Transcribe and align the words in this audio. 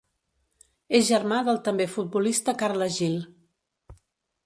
És 0.99 1.03
germà 1.09 1.43
del 1.49 1.61
també 1.69 1.89
futbolista 1.99 2.59
Carles 2.65 3.01
Gil. 3.01 3.23